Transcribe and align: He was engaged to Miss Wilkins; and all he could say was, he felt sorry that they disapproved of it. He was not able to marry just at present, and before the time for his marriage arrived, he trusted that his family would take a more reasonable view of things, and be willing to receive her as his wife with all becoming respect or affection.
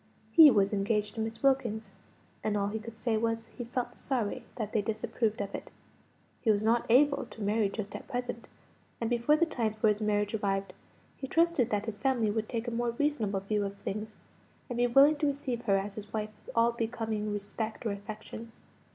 He 0.31 0.49
was 0.49 0.73
engaged 0.73 1.13
to 1.13 1.21
Miss 1.21 1.43
Wilkins; 1.43 1.91
and 2.43 2.57
all 2.57 2.69
he 2.69 2.79
could 2.79 2.97
say 2.97 3.17
was, 3.17 3.49
he 3.55 3.65
felt 3.65 3.93
sorry 3.93 4.43
that 4.55 4.73
they 4.73 4.81
disapproved 4.81 5.39
of 5.41 5.53
it. 5.53 5.69
He 6.41 6.49
was 6.49 6.65
not 6.65 6.87
able 6.89 7.27
to 7.27 7.41
marry 7.43 7.69
just 7.69 7.95
at 7.95 8.07
present, 8.07 8.47
and 8.99 9.11
before 9.11 9.35
the 9.37 9.45
time 9.45 9.75
for 9.75 9.87
his 9.89 10.01
marriage 10.01 10.33
arrived, 10.33 10.73
he 11.17 11.27
trusted 11.27 11.69
that 11.69 11.85
his 11.85 11.99
family 11.99 12.31
would 12.31 12.49
take 12.49 12.67
a 12.67 12.71
more 12.71 12.95
reasonable 12.97 13.41
view 13.41 13.63
of 13.63 13.77
things, 13.77 14.15
and 14.71 14.77
be 14.77 14.87
willing 14.87 15.17
to 15.17 15.27
receive 15.27 15.65
her 15.65 15.77
as 15.77 15.93
his 15.93 16.11
wife 16.11 16.31
with 16.43 16.55
all 16.55 16.71
becoming 16.71 17.31
respect 17.31 17.85
or 17.85 17.91
affection. 17.91 18.51